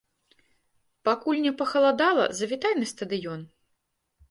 [1.09, 3.47] Пакуль не пахаладала, завітай на стадыён!